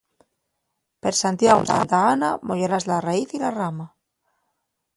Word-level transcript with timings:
Per 1.05 1.11
Santiago 1.17 1.61
y 1.61 1.67
Santa 1.71 1.99
Ana, 2.13 2.31
moyarás 2.41 2.87
la 2.87 2.99
raíz 3.01 3.35
y 3.35 3.37
la 3.45 3.51
rama. 3.51 3.95